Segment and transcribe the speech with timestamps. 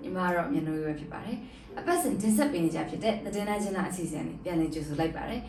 [0.00, 1.38] ကတော့မြန်နိုးရွယ်ဖြစ်ပါတယ်
[1.78, 5.40] အပတ်စဉ်တင်ဆက်ပေးနေကြဖြစ်တဲ့သတင်းတိုင်းချင်းအစီအစဉ်နဲ့ပြန်လည်ကြိုဆိုလိုက်ပါတယ်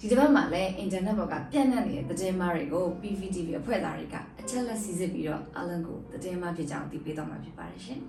[0.00, 8.00] ဒီတစ်ပတ်မှာလည်းအင်တာနက်ပေါ်ကပြန့်နှံ့နေတဲ့သတင်းမားတွေကို PVTV အဖွဲ့သားတွေကအချက်လက်စီစစ်ပြီးတော့အလုံးကိုသတင်းမားဖြစ်ကြောင်းသိပေးတော့မှာဖြစ်ပါတယ်ရှင်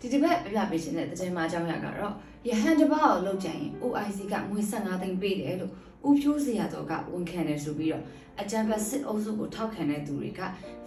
[0.00, 2.14] ဒီတစ်ပတ်ပြပြပေးခြင်းတဲ့သတင်းမားအကြောင်းအရာကတော့
[2.48, 5.72] ရဟန်တစ်ပတ်ကိုလောက်ကြရင် OIC ကငွေ15သိန်းပေးတယ်လို့
[6.08, 8.04] ဦးဖြိုးစရာတော်ကဝန်ခံတယ်ဆိုပြီးတော့
[8.40, 10.40] အကြံဖတ်စစ်အုပ်စုကိုထောက်ခံတဲ့သူတွေက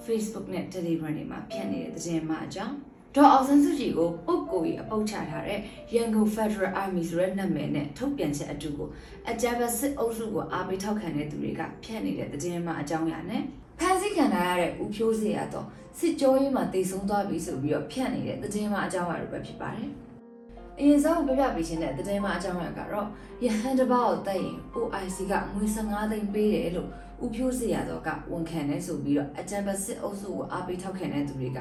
[0.05, 2.75] Facebook နဲ့ Telegram တွေမှာဖြန့်နေတဲ့သတင်းမားအကြောင်း
[3.15, 5.59] ဒေါ်အောင်ဆန်းစုကြည်ကိုပုတ်ကိုကြီးအပုတ်ချထားတဲ့
[5.93, 8.89] ရန်ကုန် Federal Army ဆိုတဲ့နာမည်နဲ့ထုတ်ပြန်ချက်အတူကို
[9.29, 13.43] အကြမ်းဖက်စစ်အုပ်စုကိုအားပေးထောက်ခံတဲ့သူတွေကဖြန့်နေတဲ့သတင်းမှအကြောင်းအရာနဲ့
[13.79, 15.67] ဖန်ဆီးခံထားရတဲ့ဦးဖြိုးစေရတော့
[15.99, 19.89] စစ်ကြောရေးမှာတည်ဆုံးသွားပြီဆိုပြီးတော့ဖြန့်နေတဲ့သတင်းမှအကြောင်းအရာတွေပဲဖြစ်ပါတယ်။
[20.79, 23.07] အရင်ဆုံးပြပြပေးခြင်းတဲ့သတင်းမှအကြောင်းအရာကတော့
[23.45, 26.89] ရဟန်တဘာကိုတက်ရင် OIC ကငွေ15သိန်းပေးတယ်လို့
[27.23, 31.59] ဦးဖြိုးစေရတော့ကဝန်ခံတယ်ဆိုပြီးတော့အကြမ်းဖက်စစ်အုပ်စုကိုအားပေးထောက်ခံတဲ့သူတွေက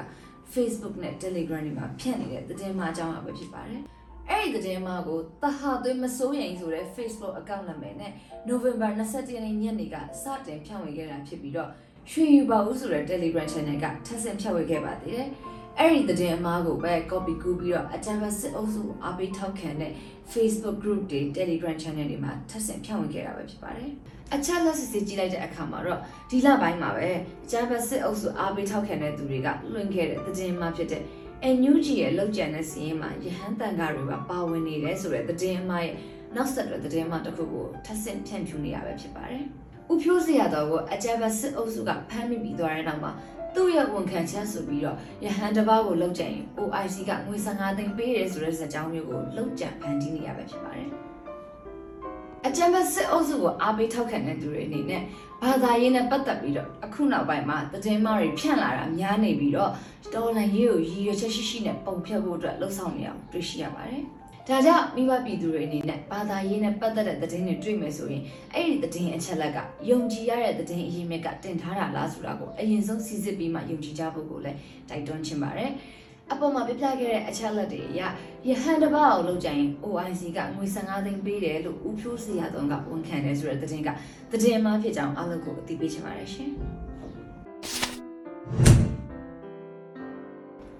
[0.53, 3.81] Facebook နဲ့ Telegram တွေမှာဖြန့်နေတဲ့သတင်းမှအကြောင်းအရာပဲဖြစ်ပါတယ်။
[4.29, 8.11] အဲ့ဒီသတင်းမှကိုတဟာသွေးမစိုးရင်ဆိုတဲ့ Facebook account နာမည်နဲ့
[8.49, 11.69] November 21ရက်နေ့ညနေကစတင်ဖြန့်ဝေခဲ့တာဖြစ်ပြီးတော့
[12.11, 15.27] ရွှေယူပါဦးဆိုတဲ့ Telegram channel ကထပ်ဆင့်ဖြန့်ဝေခဲ့ပါသေးတယ်။
[15.79, 19.91] အဲ့ဒီသတင်းအမှားကိုပဲ copy ကူးပြီးတော့အကြံဖတ်စစ်အုပ်စုကိုအားပေးထောက်ခံတဲ့
[20.33, 23.91] Facebook group တွေ Telegram channel တွေမှာထပ်ဆင့်ဖြန့်ဝေခဲ့တာပဲဖြစ်ပါတယ်။
[24.35, 27.09] အချက်လက်စစ်စစ်ကြည့်လိုက်တဲ့အခါမှာတော့ဒီလပိုင်းမှာပဲ
[27.45, 31.03] အကြံဖတ်စစ်အုပ်စုအားပေးထောက်ခံတဲ့သူတွေကလွှင့်ခဲ့တဲ့သတင်းမှာဖြစ်တဲ့
[31.61, 35.95] NUG ရဲ့လောက်ကျန်တဲ့စီးရင်မှာရဟန်းတန်ကားတွေပါပါဝင်နေတယ်ဆိုတဲ့သတင်းအမှားရဲ့
[36.35, 39.43] နောက်ဆက်တွဲသတင်းမှာတစ်ခုကိုထပ်ဆင့်ဖြန့်ဖြူးနေရပဲဖြစ်ပါတယ်။
[39.91, 43.11] ဥဖြိုးစရာတော်ကိုအကြမ်းဖက်စစ်အုပ်စုကဖမ်းမိပြီးသွားတဲ့နောက်မှာ
[43.55, 50.89] သူ့ရဲ့ဝန်ခံချက်ဆိုပြီးတော့ရဟန်းတစ်ပါးကိုလောက်ကျန်ရင် OIC ကငွေ15သိန်းပေးတယ်ဆိုတဲ့ဇာတ်ကြောင်းမျိုးကိုလောက်ကျန်ဖန်တီးနေရပဲဖြစ်ပါတယ်။
[52.47, 55.01] အကြမ်းဖက်စစ်အုပ်စုကိုအားပေးထောက်ခံတဲ့သူတွေအနေနဲ့
[55.43, 59.71] ဘာသာရေးနဲ့ပတ်သက်ပြီးတော့အခုနောက်ပိုင်းမှာသတင်းမှားတွေဖြန့်လာတာများနေပြီးတော့
[60.13, 64.03] တော်လန်ရေးကိုရည်ရွယ်ချက်ရှိရှိနဲ့ပုံဖြတ်ဖို့အတွက်လှုံ့ဆော်နေအောင်တွေ့ရှိရပါတယ်။
[64.47, 68.23] ဒါကြောင့်မိဘပြည်သူတွေအနေနဲ့ဘာသာရေးနဲ့ပတ်သက်တဲ့သတင်းတွေတွေ့မယ်ဆိုရင်
[68.53, 69.57] အဲ့ဒီသတင်းအချက်လက်က
[69.89, 74.57] ယုံကြည်ရတဲ့သတင်းအရင်းမြစ်ကတင်ထားတာလားဆိုတာကိုအရင်ဆုံးစီစစ်ပြီးမှယုံကြည်ကြဖို့ကိုလည်း
[74.89, 75.71] တိုက်တွန်းချင်ပါတယ်။
[76.33, 78.01] အပေါ်မှာပြပြခဲ့တဲ့အချက်လက်တွေအရ
[78.47, 83.89] ရဟန်တပါအောင်လုပ်ကြရင် OIC ကငွေ15သိန်းပေးတယ်လို့ဦးဖြိုးစရာတော်ကဝန်ခံတယ်ဆိုတဲ့သတင်းက
[84.31, 86.51] သတင်းအမှားဖြစ်ကြောင်းအားလုံးကိုအသိပေးချင်ပါတယ်ရှင်။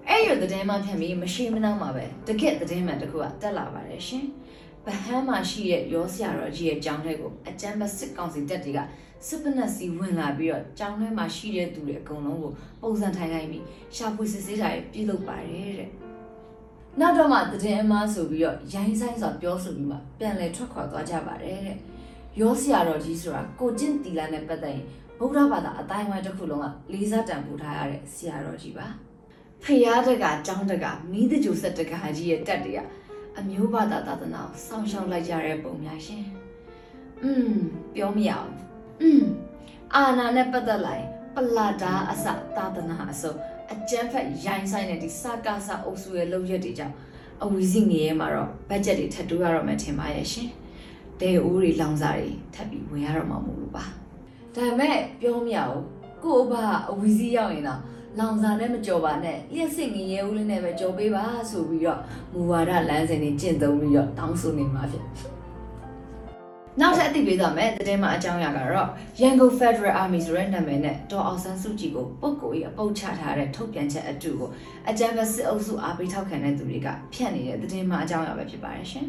[0.08, 4.24] အဲ့ရသတင်းမှဖြစ်ပြီးမရှိမနှောင်းမှာပဲတကက်သတင်းမှန်တစ်ခုကတက်လာပါတယ်ရှင်။
[4.86, 8.80] ဗဟန်းမှာရှိတဲ့ရောဆရာတော်ကြီးရဲ့ကြောင်းထဲကိုအကျမ်းပတ်စစ်ကောင်စီတပ်တွေက
[9.26, 12.52] စစ်ပနက်စီဝင်လာပြီးတော့ကြောင်းထဲမှာရှိတဲ့သူတွေအကုန်လုံးကို
[12.82, 13.64] ပုံစံထိုင်လိုက်ပြီး
[13.96, 15.90] ရှာဖွေစစ်ဆေးတာတွေပြုလုပ်ပါတယ်တဲ့။
[17.00, 21.76] နောက်တော့မှသတင်းအမှားဆိုပြီးတော့ရိုင်းဆိုင်စွာပြောဆိုပြီးမှပြန်လည်ထွက်ခွာသွားကြပါတယ်တဲ့။
[22.40, 24.84] ရောဆရာတော်ကြီးဆိုတာကိုကျင့်တီလာနဲ့ပတ်သက်ရင်
[25.18, 28.86] ဗုဒ္ဓဘာသာအတိုင်းအဝိုင်းတစ်ခုလုံးကလေးစားတန်ဖိုးထားရတဲ့ဆရာတော်ကြီးပါ။
[29.62, 32.80] ဖရာတကကျောင်းတကမိတကြိုဆက်တကကြီးရဲ့တက်တွေက
[33.39, 36.23] အမျိုးဘာသာသာသနာကိုစောင့်ရှောက်လိုက်ကြတဲ့ပုံများရှင်။
[37.23, 37.53] อืม
[37.95, 38.51] ပြောမရအောင်။
[39.01, 39.21] อืม
[39.95, 41.05] အာနာနဲ့ပတ်သက်လိုက်
[41.35, 42.25] ပလာတာအစ
[42.55, 43.37] သာသနာအစုပ်
[43.71, 46.95] အကျန်းဖက်ရိုင်းဆိုင်တဲ့ဒီစကားစအုပ်စုရဲ့လုပ်ရက်တွေကြောင့်
[47.43, 50.49] အဝီစီငရေမှာတော့ဘတ်ဂျက်တွေထပ်တိုးရတော့မယ်ထင်ပါရဲ့ရှင်။
[51.19, 53.85] ဒေအိုးတွေလောင်စာတွေထပ်ပြီးဝင်ရတော့မှာမဟုတ်ဘူးပါ။
[54.55, 55.83] ဒါပေမဲ့ပြောမရဘူး။
[56.23, 56.53] ကို့အဘ
[56.91, 57.79] အဝီစီရောက်ရင်တော့
[58.18, 62.00] လောင်စာနဲ့မကြော်ပါနဲ့လျှက်စစ်ငရေဦးလေးနဲ့ပဲကြော်ပေးပါဆိုပြီးတော့
[62.32, 65.04] မူဝါဒလမ်းစဉ်တွေကျင့်သုံးပြီးတော့တောင်းဆိုနေမှာဖြစ်
[66.80, 68.88] နောက်ထပ်အသိပေးသွားမယ်သတင်းမှအကြောင်းအရာကတော့
[69.20, 74.50] ရန်ကုန် Federal Army ဆိုတဲ့နာမည်နဲ့ဒေါ်အောင်ဆန်းစုကြည်ကိုပုတ်ကိုကြီးအပုတ်ချထားတဲ့ထုတ်ပြန်ချက်အတူကို
[74.90, 79.06] အကြံဖက်စစ်အုပ်စုအားပေးထောက်ခံတဲ့သူတွေကဖြန့်နေတဲ့သတင်းမှအကြောင်းအရာပဲဖြစ်ပါတယ်ရှင်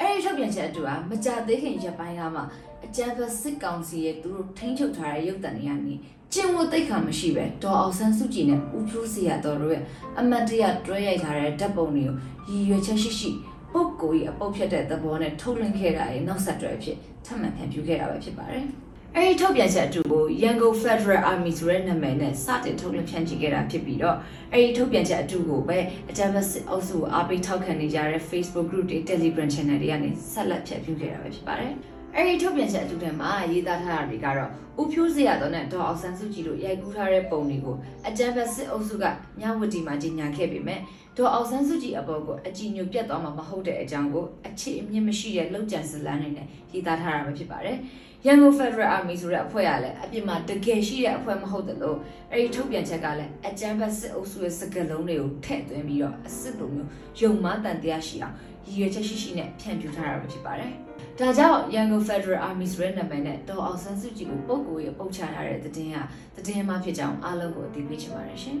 [0.00, 2.42] အဲဒီထုတ်ပြန်ချက်အတူကမကြသေးခင်ရက်ပိုင်းကမှ
[2.84, 5.94] အကြံဖက်စစ်ကောင်စီရဲ့သူတို့ထိန်းချုပ်ထားတဲ့ရုပ်တံတွေကနေ
[6.32, 9.82] ကျင့်ဝတ်သိက္ခာမရှိပဲဒေါ်အောင်ဆန်းစုကြည်နဲ့ဦးဖြိုးစီရတော်တို့ရဲ့
[10.18, 12.14] အမတ်တရတွဲရိုက်ထားတဲ့ဓာတ်ပုံတွေကို
[12.50, 13.30] ရည်ရွယ်ချက်ရှိရှိ
[13.72, 16.96] ပုတ်ကိုကြီးအပုတ်ဖြတ်တဲ့သဘောနဲ့ထုတ်လွှင့်ခဲ့တာရဲ့နောက်ဆက်တွဲအဖြစ်
[17.26, 18.66] ထပ်မံဖြန့်ဖြူးခဲ့တာပဲဖြစ်ပါတယ်။
[19.16, 24.16] အဲဒီထုတ်ပြန်ချက်အတူကိုရန်ကုန် Federal Army ဆိုတဲ့နာမည်နဲ့စတင်ထုတ်လွှင့်ဖြန့်ချိခဲ့တာဖြစ်ပြီးတော့
[24.52, 25.78] အဲဒီထုတ်ပြန်ချက်အတူကိုပဲ
[26.10, 31.74] အကြမ်းဖက်စစ်အုပ်စုကိုအားပေးထောက်ခံနေကြတဲ့ Facebook group တွေ Telegram channel တွေကနေဆက်လက်ဖြန့်ဖြူးခဲ့တာပဲဖြစ်ပါတယ်။
[32.18, 37.76] အဲဒီထုတ်ပြန်ချက်အတူထဲမှာရေးသားထားတာတွေကတော့ဦးဖြိုးစရာတော်နဲ့ဒေါ်အောင်ဆန်းစုကြည်တို့ရိုက်ကူးထားတဲ့ပုံတွေကို
[38.08, 39.04] အကြမ်းဖက်စစ်အုပ်စုက
[39.40, 40.80] ညဝတီမှာကြီးညာခဲ့ပေမဲ့
[41.16, 47.76] ဒေါ်အောင်ဆန်းစုကြည်အပေါ်ကိုအကြည်ညိုပြတ်သွားမှာမဟုတ်တဲ့အကြောင်းကိုအခြေအမြင့်မရှိတဲ့လောက်ကျန်စလန်းတွေနဲ့ရေးသားထားတာပဲဖြစ်ပါတယ်။
[48.26, 51.98] ရန်ကုန် Federal Army ဆိုတဲ့အဖွဲ့ကလည်းအပြစ်မှာတကယ်ရှိတဲ့အဖွဲ့မဟုတ်တယ်လို့
[52.32, 56.90] အဲဒီထုတ်ပြန်ချက်ကလည်းအကြမ်းဖက်စစ်အုပ်စုရဲ့စကလုံးတွေကိုထည့်သွင်းပြီးတော့အစ်စ်လိုမျိုး
[57.20, 58.34] ယုံမတန်တရားရှိအောင်
[58.66, 60.72] ရည်ရွယ်ချက်ရှိရှိနဲ့ဖြန့်ဖြူးထားတာပဲဖြစ်ပါတယ်။
[61.18, 66.02] ဒါကြောင့်ရန်ကုန် Federal Army ဆိုတဲ့နာမည်နဲ့ဒေါ်အောင်ဆန်းစုကြည်ကိုပုံကိုရပုတ်ချထားတဲ့သတင်းဟာ
[66.36, 68.58] သတင်းမှဖြစ်ကြောင်းအားလုံးကိုအသိပေးချင်ပါတယ်ရှင်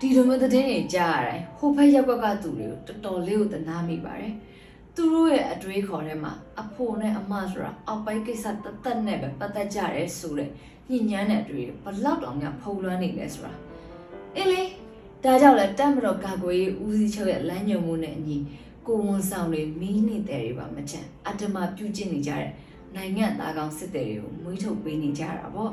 [0.00, 4.34] ဒီလိုမျိုးသတင်းတွေကြားရတိုင်းဟိုဘက်ရက်ကွက်ကသူတွေကိုတော်တော်လေးကိုတနာမိပါတယ်
[4.96, 6.32] သူတို့ရဲ့အတွေးခေါ်ထဲမှာ
[6.62, 10.50] အဖိုနဲ့အမဆိုတာအောက်ပိုင်းကိစ္စတသက်နဲ့ပဲပတ်သက်ကြတယ်ဆိုတဲ့
[10.90, 13.52] ညဉ့်ညမ်းတဲ့အတွေးဘလောက်တောင်များဖုံလွှမ်းနေလဲဆိုတာ
[14.36, 14.62] အေးလေ
[15.24, 18.38] ဒါကြောင့်လဲတတ်မတော်ကာကွယ်ရေးဦးစီးချုပ်ရဲ့လမ်းညွှန်မှုနဲ့အညီ
[18.86, 22.50] ကိုဝန်ဆောင်တွေမီးနေတဲ့တွေပါမချမ်းအတ္တမပြုကျင့်နေကြတဲ့
[22.94, 25.72] နိုင်ငံသားကောင်စစ်တဲ့တွေကိုမွေးထုတ်ပေးနေကြတာပေါ့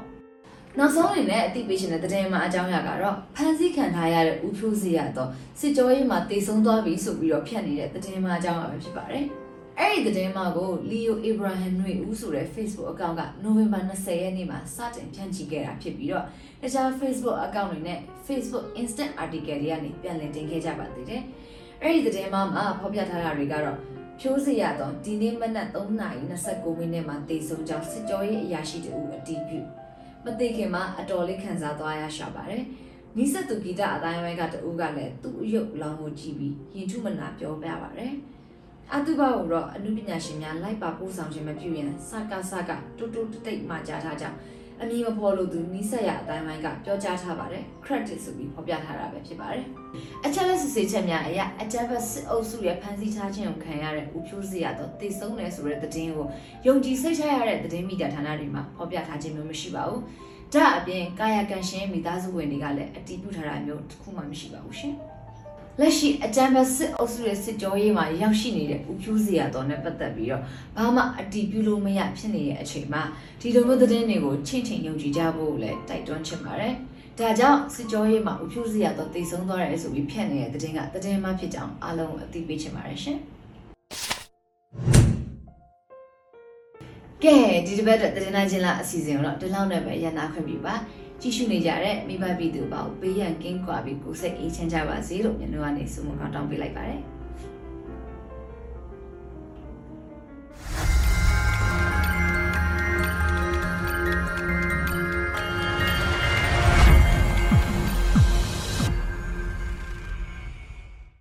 [0.77, 5.29] နောက်ဆုံးအနေနဲ့အသိပေးရှင်တဲ့သတင်းမှာအကြောင်းအရာကတော့ဖန်ဆီးခံထားရတဲ့ဦးဖြိုးစီရတော့
[5.59, 9.25] စစ်ကြောရေးမှာတည်ဆုံသွားပြီဆိုပြီးတော့ဖြတ်နေတဲ့သတင်းမှာအကြောင်းအရာပဲဖြစ်ပါတယ်။
[9.79, 16.25] အဲ့ဒီသတင်းမှာကို Leo Abraham နှွေဦးဆိုတဲ့ Facebook account က November 20ရက်နေ့မှာစတင်ဖြန့်ချိခဲ့တာဖြစ်ပြီးတော့
[16.61, 21.21] တခြား Facebook account တွေနဲ့ Facebook Instant Article တွေကနေပြန်လည်တင်ခဲ့ကြပါသေးတယ်။
[21.83, 23.77] အဲ့ဒီသတင်းမှာမှာဖော်ပြထားတာတွေကတော့
[24.19, 29.59] ဖြိုးစီရတော့ဒီနေ့မနက်3:29မိနစ်မှာတည်ဆုံကြောင်းစစ်ကြောရေးအရာရှိတူအတည်ပြု
[30.25, 32.63] မသိခင်မှာအတော်လေးခံစားသွားရရှာပါတယ်။
[33.17, 38.13] နီးစပ်သူဂီတအတိုင်းဝိုင်းကတူကလည်းသူ့အယုတ်လောင်းကိုကြည့်ပြီးရင်ထုမနာပြောပြပါတယ်။
[38.93, 44.25] အတုပကိုတော့အနုပညာရှင်များလိုက်ပါပို့ဆောင်ခြင်းမပြုရင်စကားစကားတူတူတိတ်မှကြားထားကြ
[44.81, 49.63] အမည်မဖော်လို့သူနီးစပ်ရအတိုင်းဝိုင်းကပြောကြားထားပါတယ်။ credit ဆိုပြီးဖော်ပြထားတာပဲဖြစ်ပါတယ်။
[50.25, 56.27] အချက်လက်စစ်ဆေးချက်များအရအကြမ်းဖက်စစ်အုပ်စုရဲ့ဖမ်းဆီးထားခြင်းကိုခံရတဲ့ဦးဖြိုးစရာတော့တည်ဆုံးတယ်ဆိုတဲ့သတင်းကို
[56.67, 60.01] ယုံကြည်စိတ်ချရတဲ့သတင်းမီဒီယာဌာနတွေမှာဖော်ပြထားခြင်းမျိုးမရှိပါဘူး။
[60.53, 64.95] ဒါအပြင်ကာယကံရှင်မိသားစုဝင်တွေကလည်းအတီးပြုထားတာမျိုးတစ်ခုမှမရှိပါဘူးရှင်။
[65.79, 70.43] လက်ရှိအကြံဖတ်စစ်အုပ်စုရဲ့စစ်ကြောရေးမှာရောက်ရှိနေတဲ့ဦးဖြူးစရာတော်နဲ့ပတ်သက်ပြီးတော့
[70.77, 73.01] ဘာမှအတီးပြုလို့မရဖြစ်နေတဲ့အချိန်မှာ
[73.41, 76.73] ဒီလိုမျိုးသတင်းတွေကိုချင်းချင်းယုံကြည်ကြဖို့လည်းတိုက်တွန်းချင်ပါတယ်။
[77.19, 83.17] ဒါကြောင့်စစ်ကြောရေးမှာဦးဖြူးစရာတော်တည်ဆုံးသွားတယ်ဆိုပြီးဖြန့်နေတဲ့သတင်းကသတင်းမှဖြစ်ကြောင်းအားလုံးကိုအသိပေးချင်ပါတယ်ရှင်။
[87.23, 87.35] ကဲ
[87.65, 90.75] ဒီတစ်ပတ်အတွက်သတင်းနာချင်းလာအစီအစဉ်ကိုတော့ဒီလောက်နဲ့ပဲရန်နာခွင့်ပြုပါ
[91.21, 97.01] ကြည့်ရှုနေကြတဲ့မိဘပြည်သူပေါင်းပေးရန်ကင်းကွာပြီးကိုယ်စိတ်အေးချမ်းကြပါစေလို့ညနေကနေဆုမကောင်းတောင်းပေးလိုက်ပါတယ်